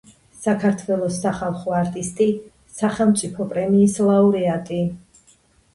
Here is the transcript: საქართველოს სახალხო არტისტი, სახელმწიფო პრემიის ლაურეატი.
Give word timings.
საქართველოს 0.45 1.19
სახალხო 1.25 1.75
არტისტი, 1.81 2.27
სახელმწიფო 2.81 3.49
პრემიის 3.55 4.03
ლაურეატი. 4.11 4.83